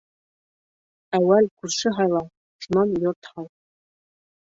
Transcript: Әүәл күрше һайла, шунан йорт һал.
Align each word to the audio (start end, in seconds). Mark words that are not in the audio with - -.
Әүәл 1.19 1.51
күрше 1.61 1.93
һайла, 2.01 2.25
шунан 2.67 2.99
йорт 3.07 3.33
һал. 3.33 3.51